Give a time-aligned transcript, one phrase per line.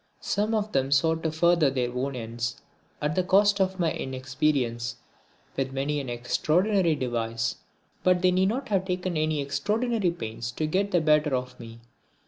[0.19, 2.59] Some of them sought to further their own ends,
[3.03, 4.95] at the cost of my inexperience,
[5.55, 7.57] with many an extraordinary device.
[8.01, 11.81] But they need not have taken any extraordinary pains to get the better of me.